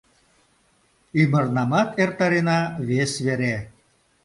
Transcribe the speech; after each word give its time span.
Ӱмырнамат 1.21 1.89
эртарена 2.03 2.59
вес 2.87 3.11
вере. 3.25 3.55